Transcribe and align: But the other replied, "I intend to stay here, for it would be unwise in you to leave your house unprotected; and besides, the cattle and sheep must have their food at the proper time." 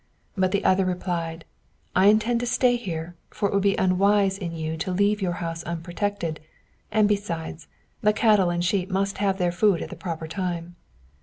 But 0.35 0.51
the 0.51 0.65
other 0.65 0.83
replied, 0.83 1.45
"I 1.95 2.07
intend 2.07 2.39
to 2.39 2.47
stay 2.47 2.75
here, 2.75 3.13
for 3.29 3.47
it 3.47 3.53
would 3.53 3.61
be 3.61 3.75
unwise 3.77 4.35
in 4.35 4.55
you 4.55 4.75
to 4.77 4.89
leave 4.91 5.21
your 5.21 5.33
house 5.33 5.61
unprotected; 5.61 6.39
and 6.91 7.07
besides, 7.07 7.67
the 8.01 8.11
cattle 8.11 8.49
and 8.49 8.65
sheep 8.65 8.89
must 8.89 9.19
have 9.19 9.37
their 9.37 9.51
food 9.51 9.79
at 9.79 9.91
the 9.91 9.95
proper 9.95 10.27
time." 10.27 10.75